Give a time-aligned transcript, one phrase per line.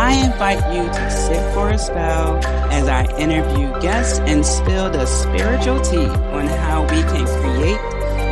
[0.00, 2.36] I invite you to sit for a spell
[2.70, 7.80] as I interview guests and spill the spiritual tea on how we can create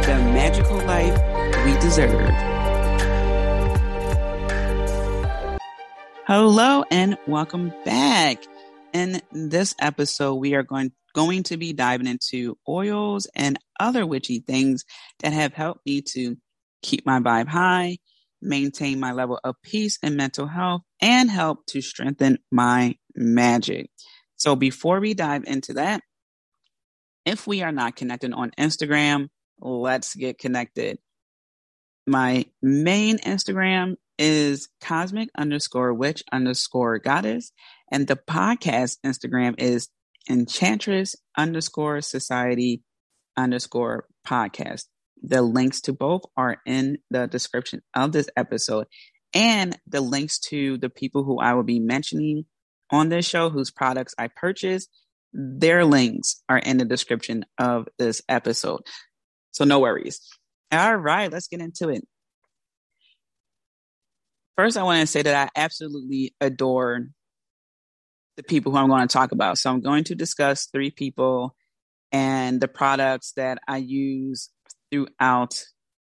[0.06, 1.18] the magical life
[1.64, 2.30] we deserve.
[6.28, 8.44] Hello and welcome back.
[8.92, 14.38] In this episode, we are going, going to be diving into oils and other witchy
[14.38, 14.84] things
[15.18, 16.36] that have helped me to
[16.82, 17.98] keep my vibe high,
[18.46, 23.90] maintain my level of peace and mental health, and help to strengthen my magic.
[24.36, 26.02] So before we dive into that,
[27.24, 29.28] if we are not connected on Instagram,
[29.60, 30.98] let's get connected.
[32.06, 37.52] My main Instagram is cosmic underscore witch underscore goddess.
[37.90, 39.88] And the podcast Instagram is
[40.28, 42.82] enchantress underscore society
[43.36, 44.84] underscore podcast.
[45.22, 48.86] The links to both are in the description of this episode
[49.34, 52.45] and the links to the people who I will be mentioning
[52.90, 54.88] on this show whose products I purchase.
[55.32, 58.80] Their links are in the description of this episode.
[59.52, 60.20] So no worries.
[60.73, 62.06] All right, let's get into it.
[64.56, 67.08] First, I want to say that I absolutely adore
[68.36, 69.58] the people who I'm going to talk about.
[69.58, 71.54] So I'm going to discuss three people
[72.12, 74.50] and the products that I use
[74.91, 75.65] throughout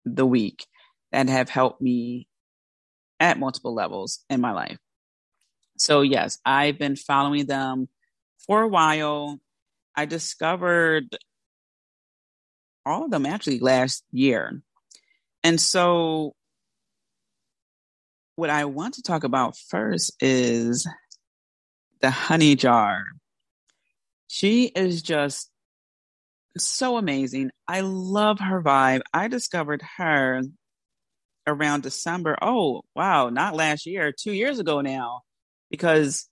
[0.05, 0.66] the week
[1.12, 2.28] that have helped me
[3.20, 4.79] at multiple levels in my life.
[5.77, 7.89] So, yes, I've been following them
[8.39, 9.39] for a while.
[9.95, 11.17] I discovered
[12.84, 14.62] all of them actually last year.
[15.45, 16.35] And so,
[18.36, 20.86] what I want to talk about first is
[22.00, 23.05] the honey jar.
[24.29, 25.50] She is just
[26.57, 27.51] so amazing.
[27.67, 29.03] I love her vibe.
[29.13, 30.42] I discovered her
[31.47, 32.36] around December.
[32.41, 35.23] Oh, wow, not last year, two years ago now,
[35.70, 36.29] because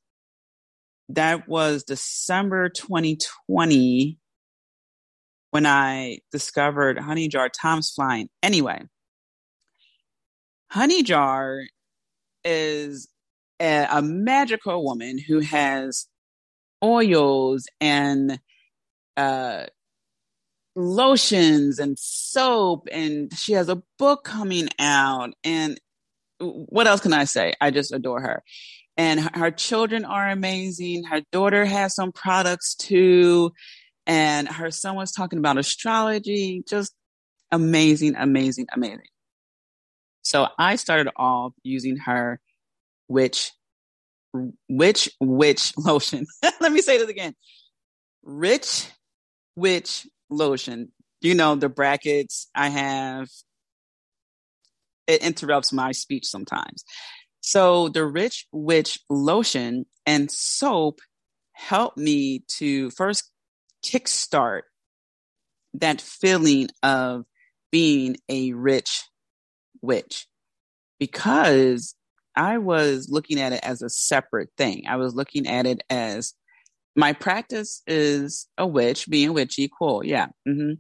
[1.09, 4.19] that was December 2020
[5.51, 8.29] when I discovered Honey Jar Tom's Flying.
[8.43, 8.83] Anyway,
[10.71, 11.63] Honey Jar
[12.45, 13.09] is
[13.61, 16.07] a, a magical woman who has
[16.83, 18.39] oils and
[19.17, 19.65] uh,
[20.77, 25.33] lotions and soap, and she has a book coming out.
[25.43, 25.81] And
[26.39, 27.55] what else can I say?
[27.61, 28.43] I just adore her.
[28.97, 31.05] And her, her children are amazing.
[31.05, 33.53] Her daughter has some products too.
[34.07, 36.63] And her son was talking about astrology.
[36.69, 36.95] Just
[37.51, 39.09] amazing, amazing, amazing.
[40.23, 42.41] So I started off using her
[43.07, 43.53] which
[44.69, 46.27] which which lotion.
[46.61, 47.35] Let me say this again.
[48.23, 48.89] Rich
[49.55, 50.93] witch lotion.
[51.21, 53.29] You know, the brackets I have,
[55.07, 56.85] it interrupts my speech sometimes.
[57.41, 61.01] So the Rich Witch lotion and soap
[61.53, 63.31] help me to first
[63.85, 64.63] kickstart
[65.75, 67.25] that feeling of
[67.71, 69.05] being a rich
[69.83, 70.27] witch
[70.99, 71.95] because
[72.35, 74.85] I was looking at it as a separate thing.
[74.89, 76.35] I was looking at it as
[76.97, 80.27] my practice is a witch, being witchy, cool, yeah.
[80.49, 80.73] Mm-hmm.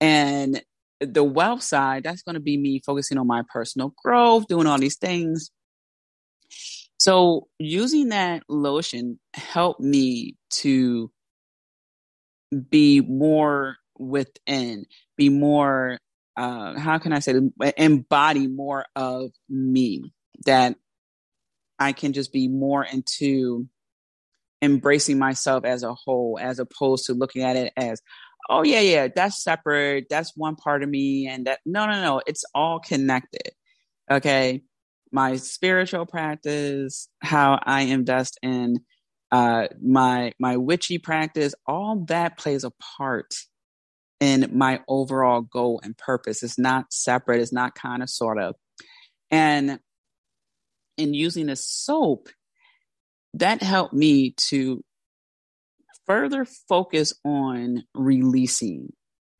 [0.00, 0.62] And
[1.00, 4.78] the wealth side, that's going to be me focusing on my personal growth, doing all
[4.78, 5.50] these things.
[6.98, 11.10] So using that lotion helped me to
[12.68, 14.84] be more within,
[15.16, 15.98] be more,
[16.36, 17.34] uh, how can I say,
[17.76, 20.12] embody more of me
[20.46, 20.76] that
[21.78, 23.68] I can just be more into
[24.62, 28.00] embracing myself as a whole, as opposed to looking at it as,
[28.50, 30.06] oh, yeah, yeah, that's separate.
[30.10, 31.26] That's one part of me.
[31.28, 33.52] And that, no, no, no, it's all connected.
[34.10, 34.62] Okay.
[35.10, 38.80] My spiritual practice, how I invest in
[39.30, 43.34] uh, my my witchy practice, all that plays a part
[44.20, 46.42] in my overall goal and purpose.
[46.42, 47.40] It's not separate.
[47.40, 48.54] It's not kind of sort of.
[49.30, 49.80] And
[50.96, 52.28] in using a soap,
[53.34, 54.82] that helped me to
[56.06, 58.92] further focus on releasing.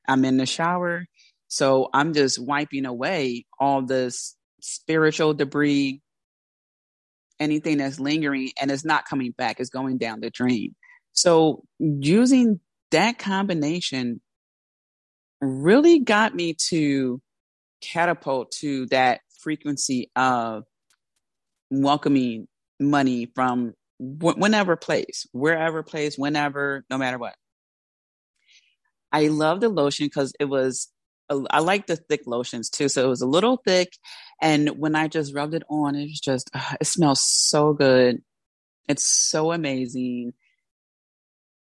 [0.07, 1.07] I'm in the shower,
[1.49, 6.03] so I'm just wiping away all this spiritual debris,
[7.41, 10.75] anything that's lingering and it's not coming back, it's going down the drain.
[11.13, 14.21] So using that combination
[15.41, 17.21] really got me to
[17.81, 20.65] catapult to that frequency of
[21.71, 22.49] welcoming
[22.81, 27.35] money from whenever place, wherever place, whenever, no matter what.
[29.11, 30.89] I love the lotion because it was,
[31.31, 32.89] I like the thick lotions too.
[32.89, 33.93] So it was a little thick.
[34.41, 38.23] And when I just rubbed it on, it was just, uh, it smells so good.
[38.87, 40.33] It's so amazing.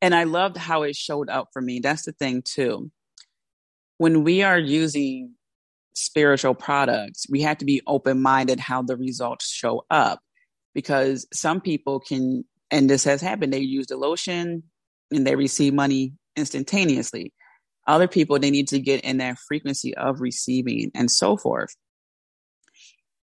[0.00, 1.80] And I loved how it showed up for me.
[1.80, 2.90] That's the thing too.
[3.98, 5.34] When we are using
[5.94, 10.20] spiritual products, we have to be open minded how the results show up
[10.74, 14.64] because some people can, and this has happened, they use the lotion
[15.10, 17.32] and they receive money instantaneously.
[17.86, 21.74] Other people, they need to get in that frequency of receiving and so forth.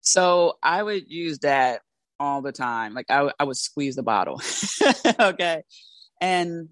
[0.02, 1.80] So I would use that
[2.20, 2.94] all the time.
[2.94, 4.40] Like I, I would squeeze the bottle.
[5.20, 5.62] okay.
[6.20, 6.68] And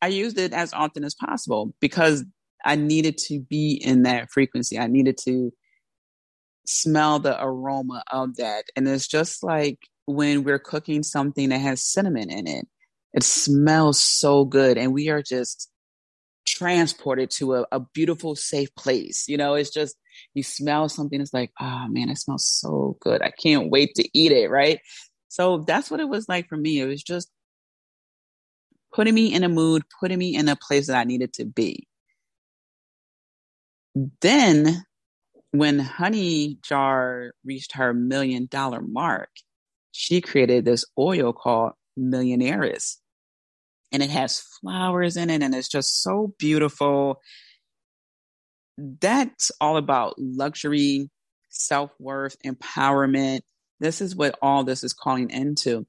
[0.00, 2.24] I used it as often as possible because
[2.64, 4.78] I needed to be in that frequency.
[4.78, 5.52] I needed to
[6.66, 8.64] smell the aroma of that.
[8.76, 12.66] And it's just like when we're cooking something that has cinnamon in it,
[13.12, 14.76] it smells so good.
[14.76, 15.70] And we are just
[16.46, 19.28] transported to a, a beautiful, safe place.
[19.28, 19.96] You know, it's just,
[20.34, 23.22] you smell something, it's like, oh man, it smells so good.
[23.22, 24.50] I can't wait to eat it.
[24.50, 24.80] Right.
[25.28, 26.80] So that's what it was like for me.
[26.80, 27.30] It was just
[28.92, 31.88] putting me in a mood, putting me in a place that I needed to be.
[34.20, 34.84] Then
[35.54, 39.30] when Honey Jar reached her million dollar mark,
[39.92, 42.96] she created this oil called Millionairess.
[43.92, 47.20] And it has flowers in it and it's just so beautiful.
[48.76, 51.08] That's all about luxury,
[51.50, 53.42] self worth, empowerment.
[53.78, 55.86] This is what all this is calling into.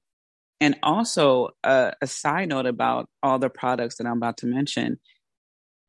[0.61, 4.99] And also, uh, a side note about all the products that I'm about to mention.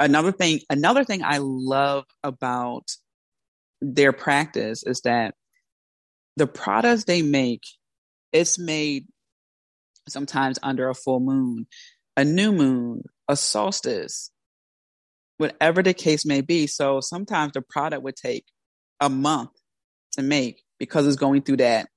[0.00, 2.88] Another thing, another thing I love about
[3.80, 5.34] their practice is that
[6.36, 7.62] the products they make,
[8.32, 9.06] it's made
[10.08, 11.66] sometimes under a full moon,
[12.16, 14.30] a new moon, a solstice,
[15.38, 16.66] whatever the case may be.
[16.66, 18.44] So sometimes the product would take
[19.00, 19.50] a month
[20.12, 21.88] to make because it's going through that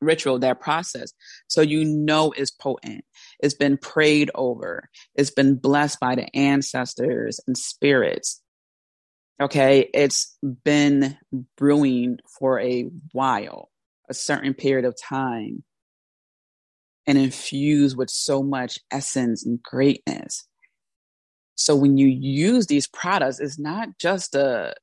[0.00, 1.12] ritual, that process.
[1.48, 3.04] So you know it's potent.
[3.40, 4.88] It's been prayed over.
[5.14, 8.42] It's been blessed by the ancestors and spirits.
[9.40, 9.90] Okay.
[9.92, 11.16] It's been
[11.56, 13.70] brewing for a while,
[14.08, 15.64] a certain period of time,
[17.06, 20.46] and infused with so much essence and greatness.
[21.56, 24.74] So when you use these products, it's not just a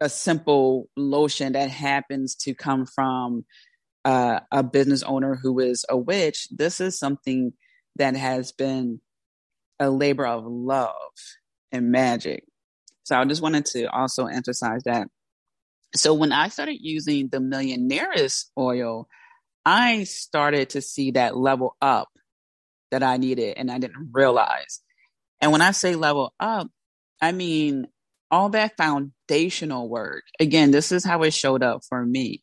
[0.00, 3.44] a simple lotion that happens to come from
[4.04, 6.48] uh, a business owner who is a witch.
[6.50, 7.52] This is something
[7.96, 9.00] that has been
[9.80, 10.92] a labor of love
[11.72, 12.47] and magic.
[13.08, 15.08] So I just wanted to also emphasize that.
[15.96, 19.08] So when I started using the Millionairess oil,
[19.64, 22.10] I started to see that level up
[22.90, 24.82] that I needed and I didn't realize.
[25.40, 26.68] And when I say level up,
[27.22, 27.86] I mean
[28.30, 30.24] all that foundational work.
[30.38, 32.42] Again, this is how it showed up for me.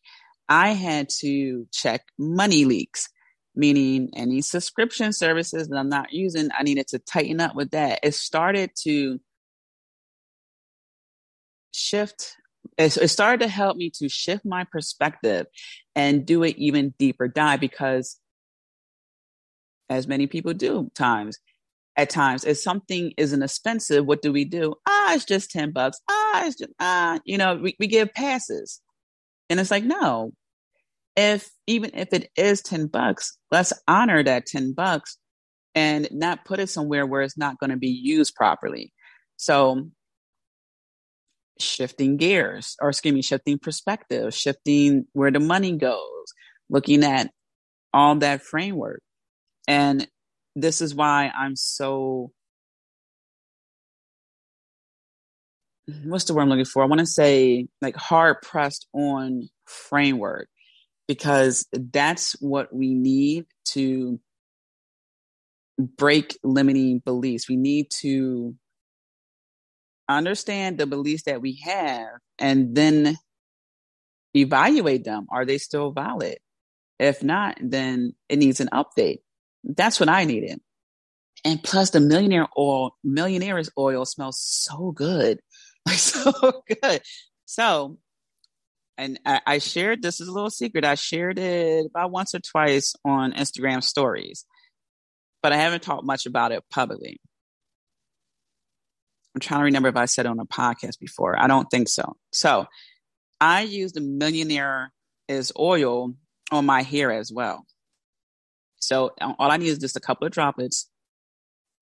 [0.49, 3.07] I had to check money leaks,
[3.55, 7.99] meaning any subscription services that I'm not using, I needed to tighten up with that.
[8.01, 9.19] It started to
[11.75, 12.35] shift
[12.77, 15.47] it, started to help me to shift my perspective
[15.95, 18.19] and do it even deeper dive because
[19.89, 21.37] as many people do times
[21.95, 24.75] at times if something isn't expensive what do we do?
[24.87, 25.99] Ah it's just 10 bucks.
[26.09, 28.81] Ah it's just ah you know we, we give passes.
[29.49, 30.31] And it's like no.
[31.15, 35.17] If even if it is 10 bucks let's honor that 10 bucks
[35.75, 38.91] and not put it somewhere where it's not going to be used properly.
[39.37, 39.89] So
[41.59, 46.33] shifting gears or excuse me, shifting perspective, shifting where the money goes,
[46.69, 47.31] looking at
[47.93, 49.01] all that framework.
[49.67, 50.07] And
[50.55, 52.31] this is why I'm so
[56.03, 56.83] what's the word I'm looking for?
[56.83, 60.47] I want to say like hard pressed on framework
[61.07, 64.19] because that's what we need to
[65.77, 67.49] break limiting beliefs.
[67.49, 68.55] We need to
[70.09, 72.07] understand the beliefs that we have
[72.39, 73.17] and then
[74.35, 75.27] evaluate them.
[75.29, 76.37] Are they still valid?
[76.99, 79.19] If not, then it needs an update.
[79.63, 80.61] That's what I needed.
[81.43, 85.39] And plus the millionaire oil, millionaire's oil smells so good.
[85.87, 87.01] Like so good.
[87.45, 87.99] So,
[88.97, 90.83] and I, I shared, this is a little secret.
[90.83, 94.45] I shared it about once or twice on Instagram stories.
[95.43, 97.19] but I haven't talked much about it publicly.
[99.35, 101.37] I'm trying to remember if I said on a podcast before.
[101.37, 102.15] I don't think so.
[102.31, 102.67] So
[103.41, 104.93] I use the Millionaire
[105.27, 106.13] is oil
[106.51, 107.65] on my hair as well.
[108.79, 110.89] So all I need is just a couple of droplets.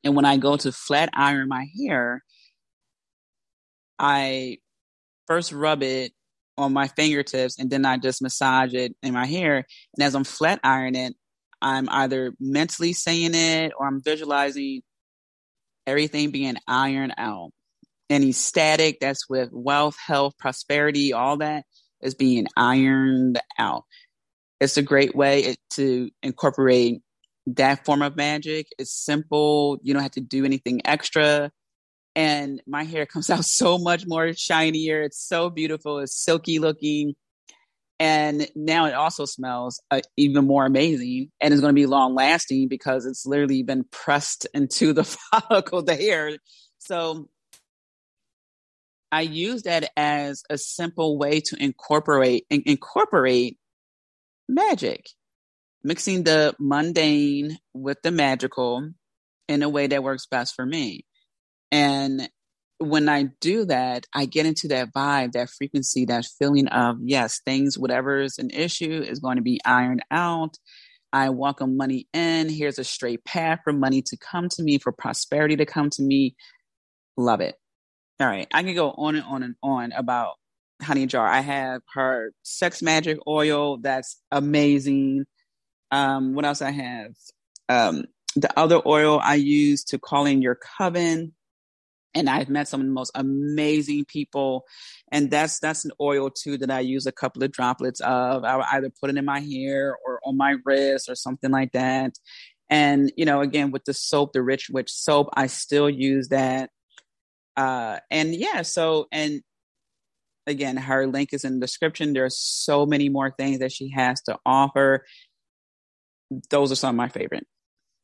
[0.04, 2.24] And when I go to flat iron my hair,
[4.00, 4.58] I
[5.28, 6.12] first rub it
[6.58, 9.58] on my fingertips and then I just massage it in my hair.
[9.96, 11.16] And as I'm flat ironing it,
[11.62, 14.82] I'm either mentally saying it or I'm visualizing
[15.88, 17.52] everything being ironed out.
[18.10, 21.66] Any static that's with wealth, health, prosperity, all that
[22.02, 23.84] is being ironed out.
[24.60, 27.02] It's a great way to incorporate
[27.48, 28.68] that form of magic.
[28.78, 29.80] It's simple.
[29.82, 31.52] You don't have to do anything extra
[32.16, 35.02] and my hair comes out so much more shinier.
[35.02, 36.00] It's so beautiful.
[36.00, 37.16] It's silky looking.
[38.00, 42.16] And now it also smells uh, even more amazing and it's going to be long
[42.16, 45.04] lasting because it's literally been pressed into the
[45.50, 46.38] follicle, the hair.
[46.80, 47.30] So
[49.12, 53.58] I use that as a simple way to incorporate in- incorporate
[54.50, 55.08] magic,
[55.84, 58.90] mixing the mundane with the magical
[59.48, 61.06] in a way that works best for me.
[61.72, 62.28] And
[62.84, 67.40] when I do that, I get into that vibe, that frequency, that feeling of, yes,
[67.46, 70.58] things, whatever is an issue is going to be ironed out.
[71.12, 72.50] I welcome money in.
[72.50, 76.02] Here's a straight path for money to come to me, for prosperity to come to
[76.02, 76.36] me.
[77.18, 77.56] Love it.
[78.20, 78.48] All right.
[78.54, 80.34] I can go on and on and on about
[80.82, 81.28] Honey Jar.
[81.28, 83.78] I have her Sex Magic oil.
[83.78, 85.26] That's amazing.
[85.92, 87.12] Um, what else I have?
[87.70, 91.34] Um, the other oil I use to call in your coven
[92.16, 94.66] and I've met some of the most amazing people.
[95.12, 98.44] And that's that's an oil too that I use a couple of droplets of.
[98.44, 101.72] I will either put it in my hair or on my wrist or something like
[101.74, 102.14] that.
[102.70, 106.70] And you know, again with the soap, the Rich Witch soap, I still use that.
[107.56, 109.42] Uh, and yeah, so and
[110.48, 112.14] again, her link is in the description.
[112.14, 115.06] There's so many more things that she has to offer.
[116.50, 117.46] Those are some of my favorite.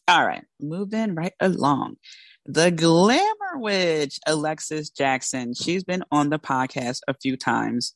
[0.07, 1.97] All right, moving right along
[2.45, 5.53] the glamour witch, Alexis Jackson.
[5.53, 7.95] She's been on the podcast a few times.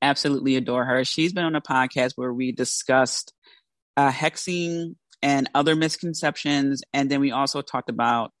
[0.00, 1.04] Absolutely adore her.
[1.04, 3.32] She's been on a podcast where we discussed
[3.96, 6.82] uh, hexing and other misconceptions.
[6.92, 8.32] And then we also talked about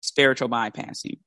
[0.00, 1.18] spiritual bypassing.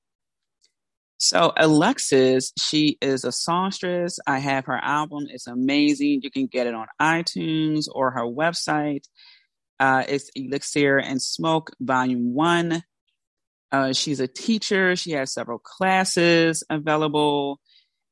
[1.19, 4.19] So Alexis, she is a songstress.
[4.27, 5.25] I have her album.
[5.29, 6.21] It's amazing.
[6.21, 9.05] You can get it on iTunes or her website.
[9.79, 12.83] Uh, it's Elixir and Smoke, Volume 1.
[13.71, 14.95] Uh, she's a teacher.
[14.95, 17.59] She has several classes available.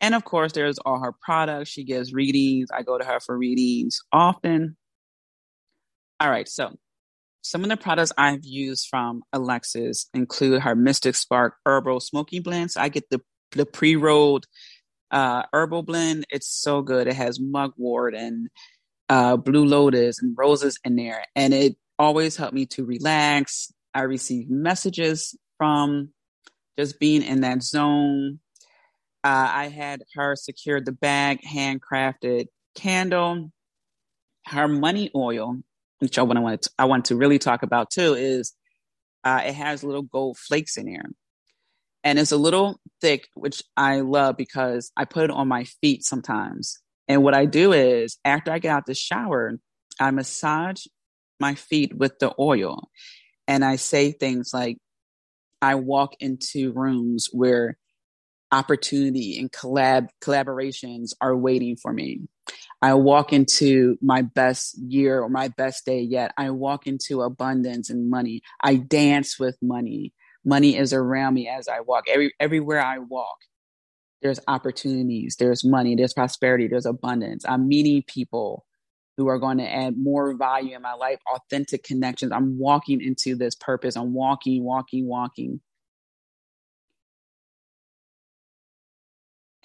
[0.02, 1.70] And of course, there's all her products.
[1.70, 2.70] She gives readings.
[2.74, 4.76] I go to her for readings often.
[6.20, 6.48] All right.
[6.48, 6.76] So,
[7.42, 12.76] some of the products I've used from Alexis include her Mystic Spark Herbal Smoky Blends.
[12.76, 13.22] I get the,
[13.52, 14.48] the pre rolled
[15.12, 16.26] uh, herbal blend.
[16.30, 17.08] It's so good.
[17.08, 18.50] It has mugwort and
[19.10, 21.24] uh, blue lotus and roses in there.
[21.36, 23.72] And it always helped me to relax.
[23.94, 26.10] I receive messages from
[26.78, 28.40] just being in that zone.
[29.24, 33.52] Uh, I had her secure the bag, handcrafted candle.
[34.48, 35.58] Her money oil,
[36.00, 38.54] which I want to I want to really talk about too, is
[39.24, 41.10] uh, it has little gold flakes in there,
[42.04, 46.04] and it's a little thick, which I love because I put it on my feet
[46.04, 46.80] sometimes.
[47.08, 49.58] And what I do is after I get out the shower,
[50.00, 50.86] I massage
[51.40, 52.90] my feet with the oil,
[53.48, 54.78] and I say things like,
[55.62, 57.78] I walk into rooms where
[58.52, 62.22] opportunity and collab collaborations are waiting for me.
[62.82, 66.32] I walk into my best year or my best day yet.
[66.38, 68.42] I walk into abundance and money.
[68.62, 70.14] I dance with money.
[70.46, 72.04] Money is around me as I walk.
[72.08, 73.38] Every everywhere I walk,
[74.22, 77.46] there's opportunities, there's money, there's prosperity, there's abundance.
[77.48, 78.66] I'm meeting people
[79.18, 82.32] who are going to add more value in my life, authentic connections.
[82.32, 83.96] I'm walking into this purpose.
[83.96, 85.62] I'm walking, walking, walking.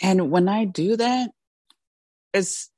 [0.01, 1.31] And when I do that,
[2.33, 2.71] it's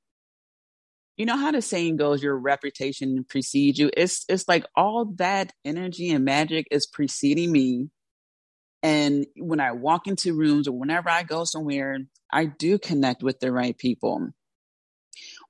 [1.18, 3.90] you know how the saying goes, your reputation precedes you.
[3.96, 7.90] It's it's like all that energy and magic is preceding me.
[8.82, 11.98] And when I walk into rooms or whenever I go somewhere,
[12.32, 14.32] I do connect with the right people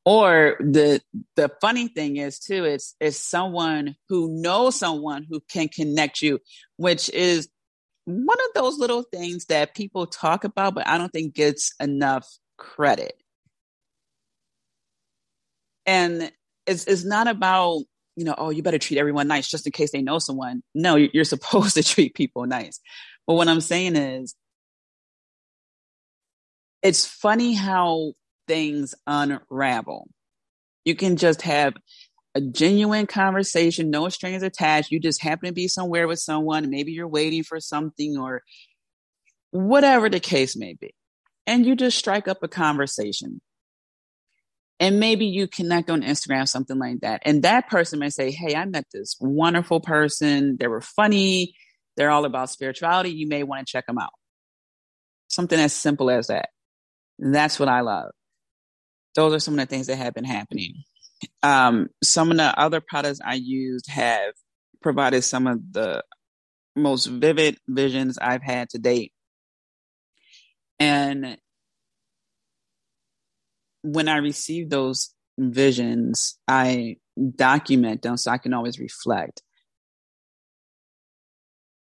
[0.04, 1.00] or the
[1.36, 6.38] the funny thing is too it's it's someone who knows someone who can connect you
[6.76, 7.48] which is
[8.04, 12.26] one of those little things that people talk about but i don't think gets enough
[12.58, 13.14] credit
[15.86, 16.32] and
[16.66, 17.82] it's it's not about
[18.16, 20.62] you know, oh, you better treat everyone nice just in case they know someone.
[20.74, 22.80] No, you're supposed to treat people nice.
[23.26, 24.34] But what I'm saying is,
[26.82, 28.14] it's funny how
[28.46, 30.08] things unravel.
[30.84, 31.74] You can just have
[32.34, 34.90] a genuine conversation, no strings attached.
[34.90, 36.70] You just happen to be somewhere with someone.
[36.70, 38.42] Maybe you're waiting for something or
[39.50, 40.94] whatever the case may be.
[41.46, 43.40] And you just strike up a conversation.
[44.80, 47.22] And maybe you connect on Instagram, something like that.
[47.24, 50.56] And that person may say, Hey, I met this wonderful person.
[50.58, 51.54] They were funny.
[51.96, 53.10] They're all about spirituality.
[53.10, 54.12] You may want to check them out.
[55.28, 56.48] Something as simple as that.
[57.18, 58.10] That's what I love.
[59.14, 60.74] Those are some of the things that have been happening.
[61.42, 64.32] Um, some of the other products I used have
[64.82, 66.02] provided some of the
[66.74, 69.12] most vivid visions I've had to date.
[70.80, 71.36] And
[73.82, 76.96] when I receive those visions, I
[77.36, 79.42] document them so I can always reflect.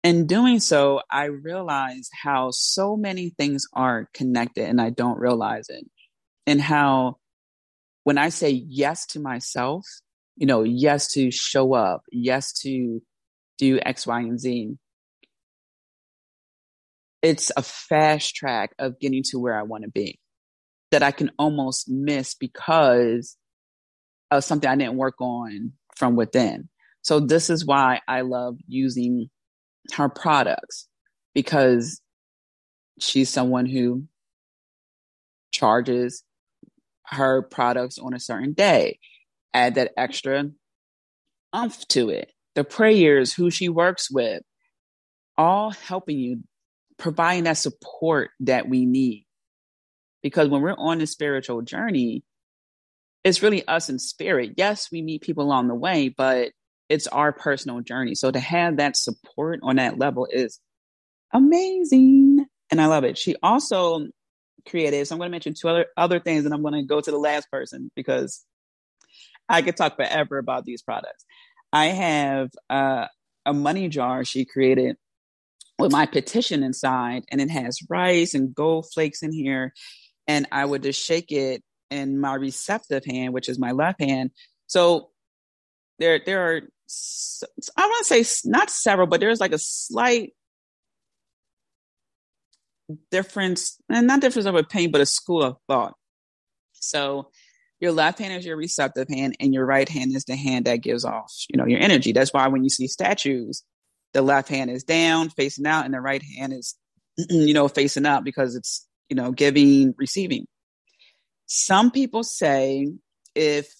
[0.03, 5.67] In doing so, I realize how so many things are connected and I don't realize
[5.69, 5.85] it.
[6.47, 7.17] And how
[8.05, 9.87] when I say yes to myself,
[10.37, 13.01] you know, yes to show up, yes to
[13.59, 14.77] do X, Y, and Z,
[17.23, 20.19] it's a fast track of getting to where I want to be
[20.91, 23.37] that I can almost miss because
[24.31, 26.69] of something I didn't work on from within.
[27.03, 29.31] So this is why I love using
[29.95, 30.89] her products
[31.35, 32.01] because
[32.99, 34.05] she's someone who
[35.51, 36.25] charges
[37.13, 38.99] her products on a certain day.
[39.55, 40.51] Add that extra
[41.53, 42.33] umph to it.
[42.55, 44.43] The prayers, who she works with,
[45.37, 46.43] all helping you,
[46.99, 49.27] providing that support that we need.
[50.23, 52.23] Because when we're on the spiritual journey,
[53.25, 54.55] it's really us in spirit.
[54.57, 56.53] Yes, we meet people along the way, but
[56.89, 58.15] it's our personal journey.
[58.15, 60.61] So to have that support on that level is
[61.33, 62.47] amazing.
[62.71, 63.19] And I love it.
[63.19, 64.09] She also
[64.69, 67.01] created, so I'm going to mention two other, other things and I'm going to go
[67.01, 68.45] to the last person because
[69.49, 71.25] I could talk forever about these products.
[71.73, 73.07] I have uh,
[73.47, 74.97] a money jar she created
[75.79, 79.73] with my petition inside, and it has rice and gold flakes in here.
[80.29, 84.31] And I would just shake it in my receptive hand, which is my left hand.
[84.67, 85.11] So
[85.99, 86.63] there, there are
[87.77, 90.35] I want to say not several, but there's like a slight
[93.11, 95.95] difference, and not difference of a pain, but a school of thought.
[96.73, 97.31] So
[97.81, 100.77] your left hand is your receptive hand, and your right hand is the hand that
[100.77, 102.13] gives off, you know, your energy.
[102.13, 103.65] That's why when you see statues,
[104.13, 106.77] the left hand is down, facing out, and the right hand is,
[107.17, 110.47] you know, facing up because it's, you know, giving, receiving.
[111.47, 112.89] Some people say
[113.35, 113.73] if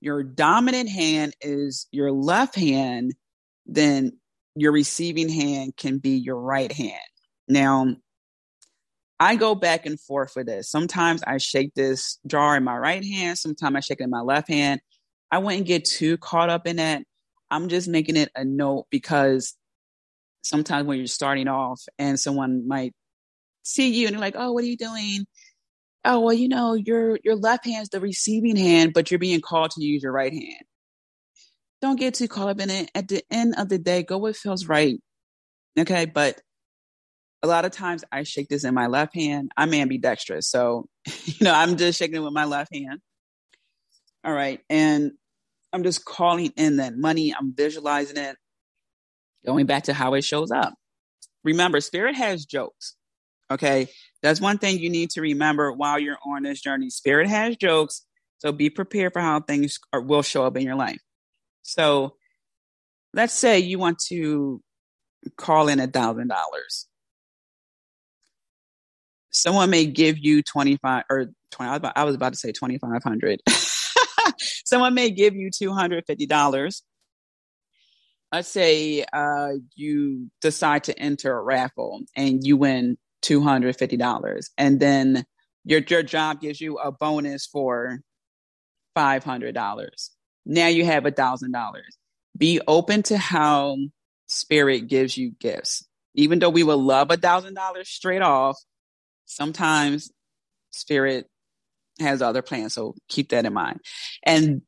[0.00, 3.14] your dominant hand is your left hand,
[3.66, 4.18] then
[4.54, 7.00] your receiving hand can be your right hand.
[7.48, 7.96] Now,
[9.20, 10.70] I go back and forth with this.
[10.70, 14.20] Sometimes I shake this jar in my right hand, sometimes I shake it in my
[14.20, 14.80] left hand.
[15.30, 17.02] I wouldn't get too caught up in that.
[17.50, 19.54] I'm just making it a note because
[20.42, 22.94] sometimes when you're starting off and someone might
[23.62, 25.26] see you and they're like, oh, what are you doing?
[26.04, 29.70] oh well you know your your left hand's the receiving hand but you're being called
[29.70, 30.62] to use your right hand
[31.80, 34.36] don't get too caught up in it at the end of the day go what
[34.36, 35.00] feels right
[35.78, 36.40] okay but
[37.42, 40.86] a lot of times i shake this in my left hand i'm ambidextrous so
[41.24, 43.00] you know i'm just shaking it with my left hand
[44.24, 45.12] all right and
[45.72, 48.36] i'm just calling in that money i'm visualizing it
[49.46, 50.74] going back to how it shows up
[51.44, 52.96] remember spirit has jokes
[53.50, 53.88] okay
[54.22, 56.90] that's one thing you need to remember while you're on this journey.
[56.90, 58.04] Spirit has jokes,
[58.38, 61.00] so be prepared for how things are, will show up in your life.
[61.62, 62.14] So
[63.14, 64.60] let's say you want to
[65.36, 66.86] call in a thousand dollars.
[69.38, 73.40] Someone may give you 25 or 20, I was about to say 2,500.
[74.64, 76.82] Someone may give you $250.
[78.32, 85.24] Let's say uh, you decide to enter a raffle and you win $250 and then
[85.64, 88.00] your your job gives you a bonus for
[88.96, 90.10] $500
[90.46, 91.96] now you have a thousand dollars
[92.36, 93.76] be open to how
[94.28, 98.56] spirit gives you gifts even though we would love a thousand dollars straight off
[99.28, 100.10] sometimes
[100.70, 101.26] spirit
[102.00, 103.80] has other plans so keep that in mind
[104.24, 104.62] and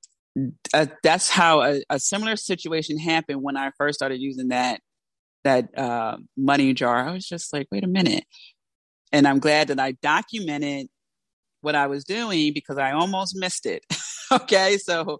[0.72, 4.80] uh, that's how a, a, similar situation happened when i first started using that
[5.44, 8.24] that uh, money jar, I was just like, wait a minute.
[9.12, 10.88] And I'm glad that I documented
[11.62, 13.84] what I was doing because I almost missed it.
[14.32, 14.78] okay.
[14.78, 15.18] So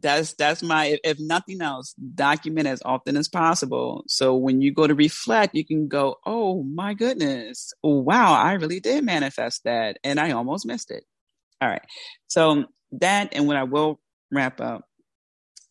[0.00, 4.04] that's that's my if nothing else document as often as possible.
[4.08, 7.72] So when you go to reflect you can go oh my goodness.
[7.82, 11.04] Wow i really did manifest that and i almost missed it.
[11.60, 11.84] All right.
[12.28, 14.84] So that and what i will wrap up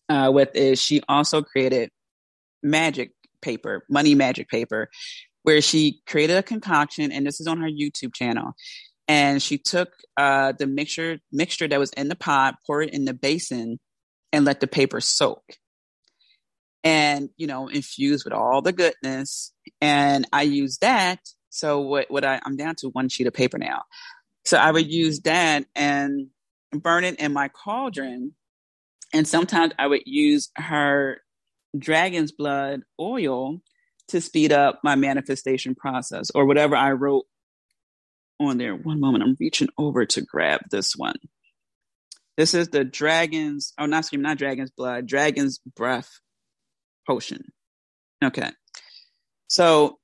[0.10, 1.90] uh, with is she also created
[2.62, 3.12] magic
[3.42, 4.90] paper money magic paper
[5.44, 8.54] where she created a concoction and this is on her youtube channel.
[9.08, 13.06] And she took uh, the mixture mixture that was in the pot poured it in
[13.06, 13.80] the basin
[14.36, 15.44] and let the paper soak
[16.84, 19.54] and you know infused with all the goodness.
[19.82, 21.20] And i use that.
[21.50, 23.84] So what what I, i'm down to one sheet of paper now.
[24.46, 26.28] So i would use that and
[26.72, 28.34] burn it in my cauldron.
[29.14, 31.22] And sometimes i would use her
[31.78, 33.62] dragon's blood oil
[34.10, 37.26] to speed up my manifestation process or whatever i wrote
[38.40, 38.76] on there.
[38.76, 41.16] One moment i'm reaching over to grab this one
[42.38, 46.20] this is the dragon's, oh, not scream, not dragon's blood, dragon's breath
[47.08, 47.46] potion.
[48.24, 48.52] Okay.
[49.48, 50.00] So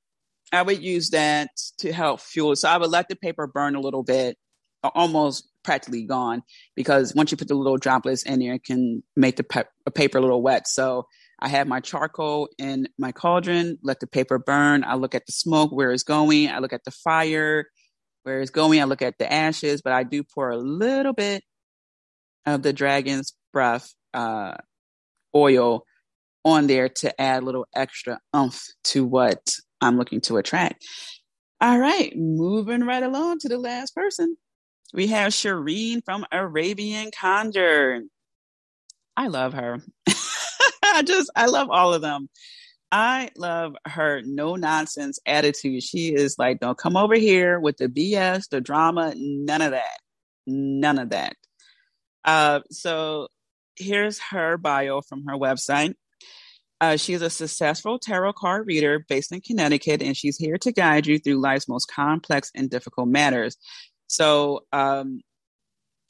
[0.53, 2.55] I would use that to help fuel.
[2.55, 4.37] So I would let the paper burn a little bit,
[4.83, 6.43] almost practically gone,
[6.75, 9.63] because once you put the little droplets in there, it can make the pe-
[9.93, 10.67] paper a little wet.
[10.67, 11.07] So
[11.39, 14.83] I have my charcoal in my cauldron, let the paper burn.
[14.83, 16.49] I look at the smoke, where it's going.
[16.49, 17.65] I look at the fire,
[18.23, 18.79] where it's going.
[18.79, 21.43] I look at the ashes, but I do pour a little bit
[22.45, 24.55] of the dragon's breath uh,
[25.35, 25.85] oil
[26.43, 30.85] on there to add a little extra umph to what I'm looking to attract.
[31.59, 34.35] All right, moving right along to the last person.
[34.93, 38.01] We have Shireen from Arabian Conjure.
[39.15, 39.77] I love her.
[40.83, 42.29] I just, I love all of them.
[42.91, 45.83] I love her no nonsense attitude.
[45.83, 49.99] She is like, don't come over here with the BS, the drama, none of that.
[50.45, 51.35] None of that.
[52.23, 53.27] Uh, so
[53.77, 55.95] here's her bio from her website.
[56.79, 61.05] Uh, she's a successful tarot card reader based in Connecticut, and she's here to guide
[61.05, 63.55] you through life's most complex and difficult matters.
[64.07, 65.21] So, um,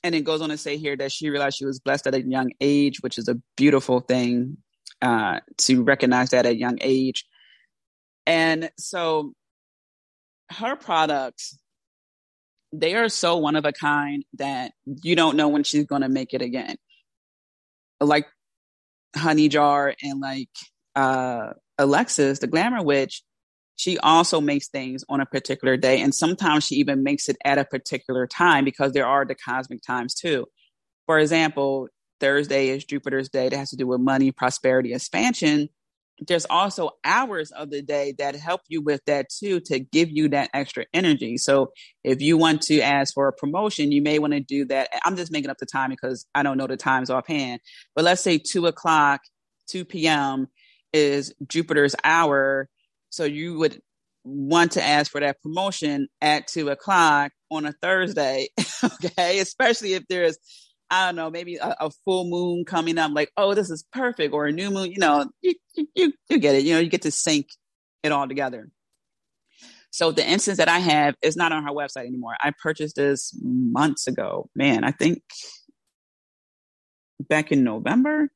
[0.01, 2.21] and it goes on to say here that she realized she was blessed at a
[2.21, 4.57] young age, which is a beautiful thing
[5.01, 7.25] uh, to recognize that at a young age.
[8.25, 9.33] And so,
[10.51, 11.57] her products
[12.73, 16.09] they are so one of a kind that you don't know when she's going to
[16.09, 16.75] make it again.
[17.99, 18.25] Like
[19.15, 20.49] Honey Jar and like
[20.95, 23.23] uh, Alexis, the Glamour Witch,
[23.75, 26.01] she also makes things on a particular day.
[26.01, 29.81] And sometimes she even makes it at a particular time because there are the cosmic
[29.81, 30.45] times too.
[31.07, 31.87] For example,
[32.19, 35.69] Thursday is Jupiter's day that has to do with money, prosperity, expansion
[36.27, 40.29] there's also hours of the day that help you with that too to give you
[40.29, 41.37] that extra energy.
[41.37, 41.71] So
[42.03, 44.89] if you want to ask for a promotion, you may want to do that.
[45.03, 47.61] I'm just making up the time because I don't know the times offhand,
[47.95, 49.21] but let's say two o'clock,
[49.69, 50.47] 2 p.m.
[50.93, 52.69] is Jupiter's hour.
[53.09, 53.81] So you would
[54.23, 58.49] want to ask for that promotion at two o'clock on a Thursday.
[58.83, 59.39] okay.
[59.39, 60.37] Especially if there's
[60.91, 64.33] I don't know, maybe a, a, full moon coming up, like, oh, this is perfect,
[64.33, 65.55] or a new moon, you know, you,
[65.95, 66.65] you, you get it.
[66.65, 67.47] You know, you get to sync
[68.03, 68.69] it all together.
[69.89, 72.35] So the instance that I have is not on her website anymore.
[72.41, 74.49] I purchased this months ago.
[74.53, 75.21] Man, I think
[77.21, 78.29] back in November.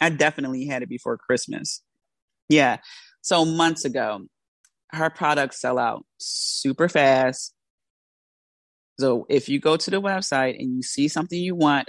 [0.00, 1.82] I definitely had it before Christmas.
[2.48, 2.78] Yeah.
[3.20, 4.22] So months ago,
[4.90, 7.54] her products sell out super fast.
[9.02, 11.88] So if you go to the website and you see something you want,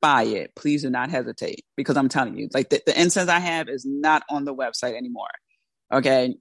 [0.00, 0.54] buy it.
[0.54, 3.84] Please do not hesitate because I'm telling you, like the, the incense I have is
[3.84, 5.26] not on the website anymore.
[5.92, 6.36] Okay.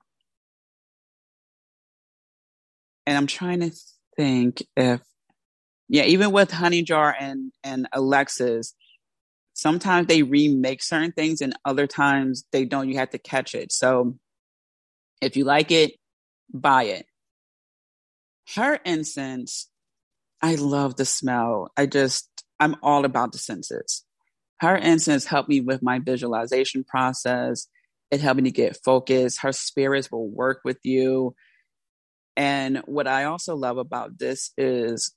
[3.07, 3.71] And I'm trying to
[4.15, 5.01] think if,
[5.89, 8.75] yeah, even with Honey Jar and, and Alexis,
[9.53, 12.89] sometimes they remake certain things and other times they don't.
[12.89, 13.71] You have to catch it.
[13.71, 14.19] So
[15.19, 15.93] if you like it,
[16.53, 17.07] buy it.
[18.53, 19.67] Her incense
[20.41, 21.71] I love the smell.
[21.77, 22.27] I just,
[22.59, 24.03] I'm all about the senses.
[24.59, 27.67] Her incense helped me with my visualization process.
[28.09, 29.41] It helped me to get focused.
[29.41, 31.35] Her spirits will work with you.
[32.35, 35.13] And what I also love about this is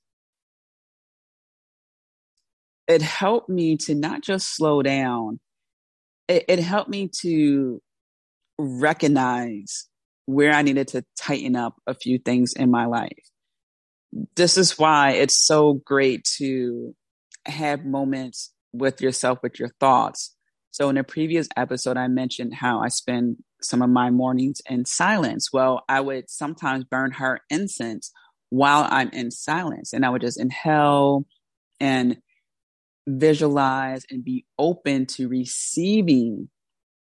[2.87, 5.39] it helped me to not just slow down,
[6.27, 7.81] it, it helped me to
[8.59, 9.87] recognize
[10.25, 13.29] where I needed to tighten up a few things in my life
[14.35, 16.95] this is why it's so great to
[17.45, 20.35] have moments with yourself, with your thoughts.
[20.71, 24.85] So, in a previous episode, I mentioned how I spend some of my mornings in
[24.85, 25.51] silence.
[25.51, 28.11] Well, I would sometimes burn her incense
[28.49, 31.25] while I'm in silence, and I would just inhale
[31.79, 32.17] and
[33.07, 36.49] visualize and be open to receiving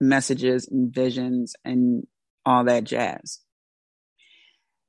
[0.01, 2.07] messages and visions and
[2.45, 3.41] all that jazz.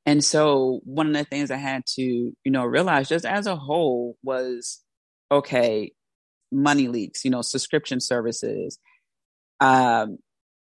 [0.10, 3.56] And so one of the things I had to, you know, realize just as a
[3.56, 4.82] whole was
[5.32, 5.92] okay,
[6.52, 8.80] money leaks, you know, subscription services
[9.60, 10.18] um,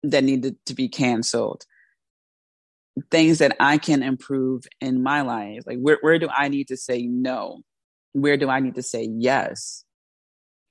[0.03, 1.63] that needed to be canceled,
[3.13, 5.61] things that I can improve in my life.
[5.65, 7.61] Like, where, where do I need to say no?
[8.15, 9.85] Where do I need to say yes?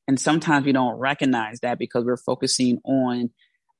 [0.06, 3.30] And sometimes we don't recognize that because we're focusing on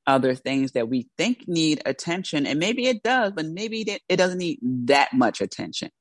[0.10, 2.48] other things that we think need attention.
[2.48, 5.92] And maybe it does, but maybe it doesn't need that much attention.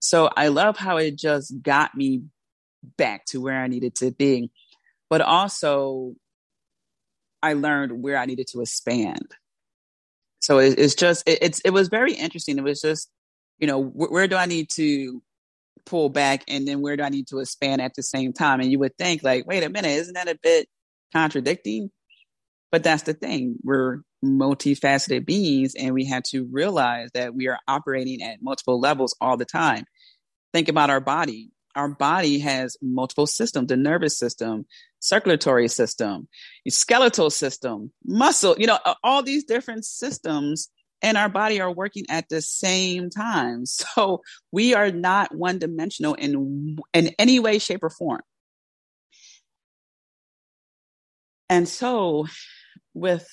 [0.00, 2.24] So I love how it just got me
[2.98, 4.50] back to where I needed to be.
[5.08, 6.14] But also,
[7.42, 9.34] I learned where I needed to expand.
[10.40, 12.58] So it, it's just it, it's it was very interesting.
[12.58, 13.10] It was just
[13.58, 15.22] you know wh- where do I need to
[15.86, 18.60] pull back, and then where do I need to expand at the same time?
[18.60, 20.68] And you would think like, wait a minute, isn't that a bit
[21.14, 21.90] contradicting?
[22.74, 23.54] But that's the thing.
[23.62, 29.14] We're multifaceted beings, and we have to realize that we are operating at multiple levels
[29.20, 29.84] all the time.
[30.52, 34.66] Think about our body our body has multiple systems the nervous system
[34.98, 36.26] circulatory system
[36.68, 40.68] skeletal system muscle you know all these different systems
[41.00, 46.14] in our body are working at the same time so we are not one dimensional
[46.14, 48.20] in in any way shape or form
[51.48, 52.26] and so
[52.94, 53.28] with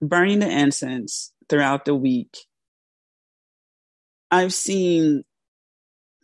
[0.00, 2.36] burning the incense throughout the week
[4.30, 5.24] I've seen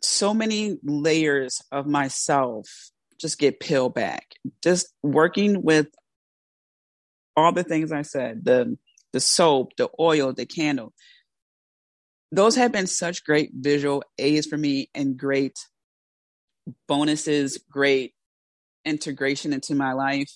[0.02, 2.68] so many layers of myself
[3.18, 4.26] just get peeled back.
[4.62, 5.88] Just working with
[7.36, 8.76] all the things I said, the
[9.12, 10.92] the soap, the oil, the candle.
[12.32, 15.56] Those have been such great visual aids for me and great
[16.88, 18.12] bonuses, great
[18.84, 20.30] integration into my life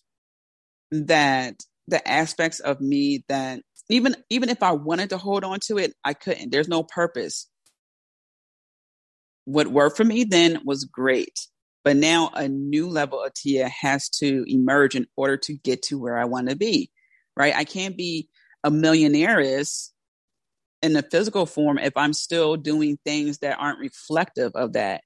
[0.90, 5.79] that the aspects of me that even even if I wanted to hold on to
[5.79, 6.51] it, I couldn't.
[6.51, 7.48] There's no purpose
[9.48, 11.40] what worked for me then was great.
[11.83, 15.98] But now a new level of Tia has to emerge in order to get to
[15.98, 16.90] where I want to be,
[17.35, 17.55] right?
[17.57, 18.29] I can't be
[18.62, 24.74] a millionaire in the physical form if I'm still doing things that aren't reflective of
[24.74, 25.01] that,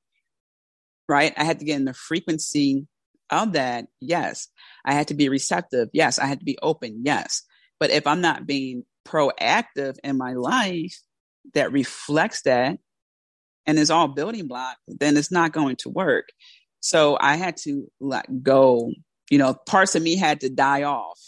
[1.08, 1.32] right?
[1.36, 2.88] I had to get in the frequency
[3.32, 3.86] of that.
[4.00, 4.48] Yes.
[4.84, 5.88] I had to be receptive.
[5.92, 6.20] Yes.
[6.20, 7.02] I had to be open.
[7.04, 7.42] Yes.
[7.80, 10.96] But if I'm not being proactive in my life
[11.54, 12.78] that reflects that,
[13.66, 16.28] and is all building block, then it's not going to work.
[16.80, 18.90] So I had to let go.
[19.30, 21.18] You know, parts of me had to die off.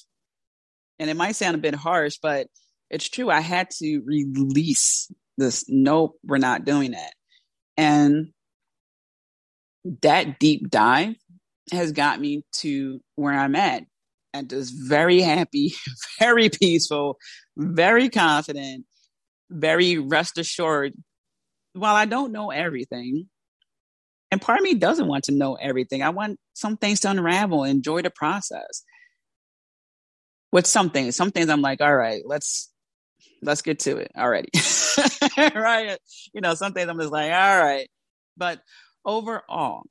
[0.98, 2.48] And it might sound a bit harsh, but
[2.90, 3.30] it's true.
[3.30, 5.64] I had to release this.
[5.68, 7.12] Nope, we're not doing that.
[7.76, 8.32] And
[10.02, 11.16] that deep dive
[11.72, 13.84] has got me to where I'm at
[14.32, 15.74] and just very happy,
[16.18, 17.18] very peaceful,
[17.56, 18.84] very confident,
[19.50, 20.94] very rest assured
[21.74, 23.28] while I don't know everything,
[24.30, 27.64] and part of me doesn't want to know everything, I want some things to unravel,
[27.64, 28.84] enjoy the process.
[30.52, 32.70] With some things, some things I'm like, all right, let's
[33.42, 34.50] let's get to it already.
[35.36, 35.98] right.
[36.32, 37.88] You know, some things I'm just like, all right.
[38.36, 38.60] But
[39.04, 39.82] overall,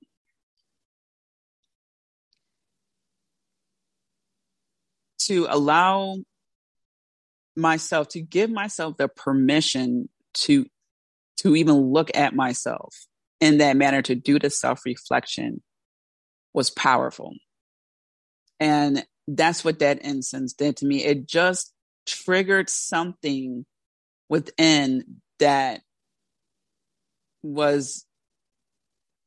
[5.28, 6.18] to allow
[7.56, 10.66] myself to give myself the permission to
[11.38, 12.94] to even look at myself
[13.40, 15.62] in that manner, to do the self reflection
[16.54, 17.34] was powerful.
[18.60, 21.04] And that's what that incense did to me.
[21.04, 21.74] It just
[22.06, 23.66] triggered something
[24.30, 25.82] within that
[27.42, 28.06] was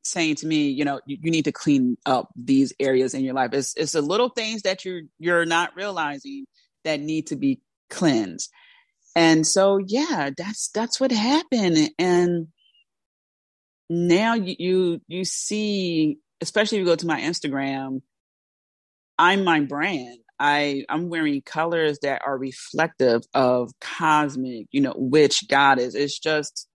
[0.07, 3.33] saying to me, you know, you, you, need to clean up these areas in your
[3.33, 3.53] life.
[3.53, 6.45] It's it's the little things that you're you're not realizing
[6.83, 8.51] that need to be cleansed.
[9.15, 11.89] And so, yeah, that's that's what happened.
[11.97, 12.47] And
[13.89, 18.01] now you you, you see, especially if you go to my Instagram,
[19.17, 20.19] I'm my brand.
[20.39, 25.95] I I'm wearing colors that are reflective of cosmic, you know, witch goddess.
[25.95, 26.67] It's just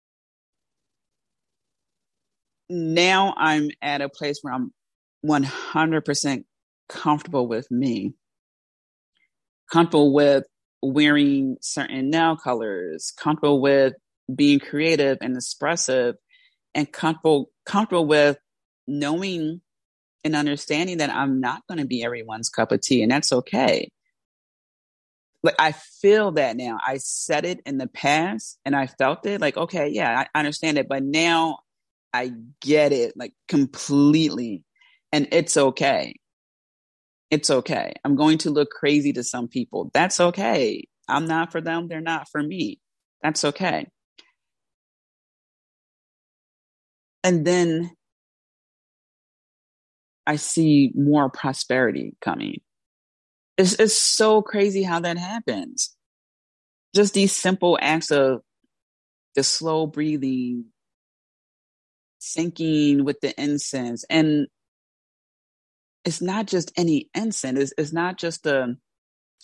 [2.72, 4.72] now I'm at a place where I'm
[5.24, 6.44] 100%
[6.88, 8.14] comfortable with me,
[9.70, 10.44] comfortable with
[10.82, 13.94] wearing certain nail colors, comfortable with
[14.34, 16.16] being creative and expressive,
[16.74, 18.38] and comfortable comfortable with
[18.86, 19.60] knowing
[20.24, 23.88] and understanding that I'm not going to be everyone's cup of tea, and that's okay.
[25.42, 26.78] Like I feel that now.
[26.84, 29.40] I said it in the past, and I felt it.
[29.40, 31.58] Like okay, yeah, I understand it, but now
[32.12, 34.64] I get it like completely.
[35.12, 36.16] And it's okay.
[37.30, 37.94] It's okay.
[38.04, 39.90] I'm going to look crazy to some people.
[39.94, 40.84] That's okay.
[41.08, 41.88] I'm not for them.
[41.88, 42.80] They're not for me.
[43.22, 43.88] That's okay.
[47.24, 47.92] And then
[50.26, 52.60] I see more prosperity coming.
[53.58, 55.96] It's, it's so crazy how that happens.
[56.94, 58.42] Just these simple acts of
[59.34, 60.66] the slow breathing,
[62.22, 64.04] syncing with the incense.
[64.08, 64.46] And
[66.04, 68.76] it's not just any incense, it's, it's not just a,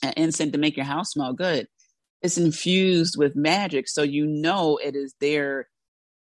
[0.03, 1.67] an incense to make your house smell good.
[2.23, 3.89] It's infused with magic.
[3.89, 5.69] So you know it is there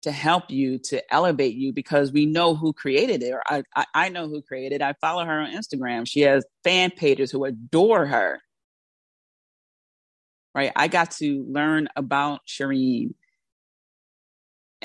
[0.02, 3.32] to help you to elevate you because we know who created it.
[3.32, 4.82] Or I, I, I know who created it.
[4.82, 6.06] I follow her on instagram.
[6.06, 8.40] She has fan pages who adore her.
[10.54, 10.72] Right?
[10.76, 13.14] I got to learn about shireen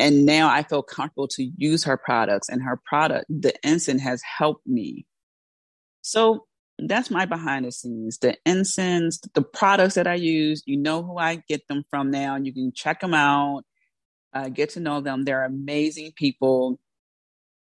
[0.02, 4.22] and now i feel comfortable to use her products and her product the incense has
[4.24, 5.06] helped me
[6.02, 6.46] so
[6.88, 11.18] that's my behind the scenes the incense the products that i use you know who
[11.18, 13.64] i get them from now you can check them out
[14.34, 15.24] uh, get to know them.
[15.24, 16.80] They're amazing people.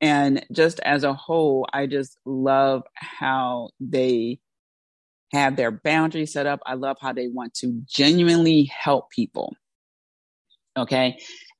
[0.01, 4.39] And just as a whole, I just love how they
[5.33, 6.59] have their boundaries set up.
[6.65, 9.55] I love how they want to genuinely help people.
[10.77, 11.17] Okay.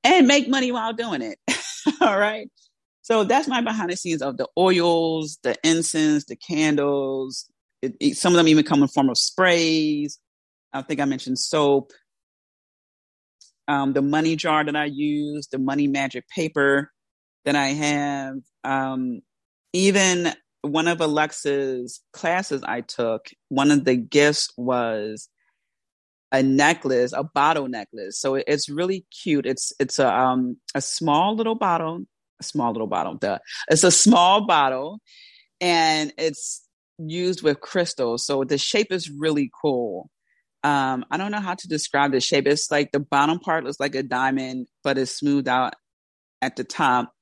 [0.08, 1.38] And make money while doing it.
[2.02, 2.50] All right.
[3.02, 7.50] So that's my behind the scenes of the oils, the incense, the candles.
[7.82, 10.20] It, it, some of them even come in form of sprays.
[10.74, 11.92] I think I mentioned soap
[13.68, 16.92] um, the money jar that I use, the money magic paper
[17.46, 19.22] that I have, um,
[19.74, 25.30] even one of Alexa's classes I took, one of the gifts was
[26.32, 28.20] a necklace, a bottle necklace.
[28.20, 29.46] So it's really cute.
[29.46, 32.04] It's it's a um a small little bottle,
[32.40, 33.16] a small little bottle.
[33.16, 33.40] Duh.
[33.70, 35.00] It's a small bottle,
[35.62, 36.64] and it's
[37.00, 38.26] used with crystals.
[38.26, 40.10] So the shape is really cool
[40.64, 42.48] um, I don't know how to describe the shape.
[42.48, 45.76] It's like the bottom part looks like a diamond, but it's smoothed out
[46.42, 47.14] at the top.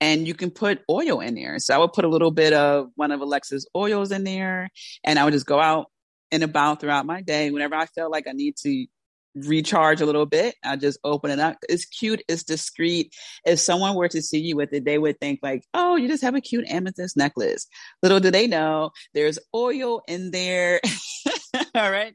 [0.00, 1.58] And you can put oil in there.
[1.58, 4.68] So I would put a little bit of one of Alexa's oils in there,
[5.02, 5.86] and I would just go out
[6.32, 7.50] and about throughout my day.
[7.50, 8.86] Whenever I felt like I need to
[9.34, 11.56] recharge a little bit, I just open it up.
[11.68, 13.14] It's cute, it's discreet.
[13.44, 16.22] If someone were to see you with it, they would think like, "Oh, you just
[16.22, 17.66] have a cute amethyst necklace."
[18.02, 20.80] Little do they know, there's oil in there.
[21.74, 22.14] All right.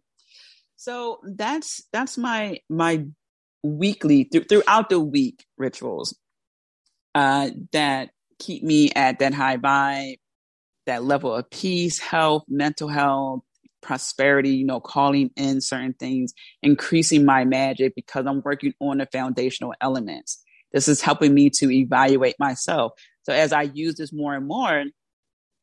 [0.75, 3.05] So that's that's my my
[3.63, 6.17] weekly th- throughout the week rituals
[7.15, 10.17] uh, that keep me at that high vibe,
[10.85, 13.43] that level of peace, health, mental health,
[13.83, 14.49] prosperity.
[14.49, 19.73] You know, calling in certain things, increasing my magic because I'm working on the foundational
[19.81, 20.41] elements.
[20.71, 22.93] This is helping me to evaluate myself.
[23.23, 24.85] So as I use this more and more,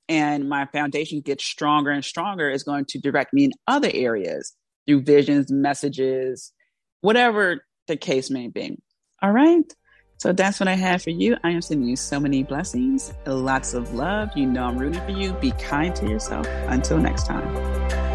[0.08, 4.54] and my foundation gets stronger and stronger, is going to direct me in other areas
[4.86, 6.52] through visions, messages,
[7.00, 8.76] whatever the case may be.
[9.22, 9.64] All right.
[10.18, 11.36] So that's what I have for you.
[11.44, 14.30] I am sending you so many blessings, lots of love.
[14.36, 15.32] You know I'm rooting for you.
[15.34, 16.46] Be kind to yourself.
[16.68, 18.09] Until next time.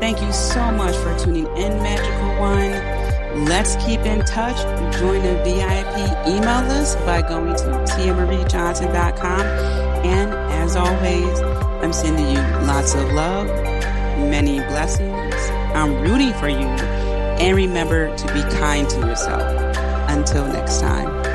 [0.00, 3.44] Thank you so much for tuning in, Magical One.
[3.44, 4.56] Let's keep in touch.
[4.98, 9.40] Join the VIP email list by going to tiamariejohnson.com.
[9.40, 11.40] And as always,
[11.82, 13.46] I'm sending you lots of love,
[14.30, 15.34] many blessings,
[15.74, 16.66] I'm rooting for you.
[17.38, 19.76] And remember to be kind to yourself.
[20.08, 21.29] Until next time.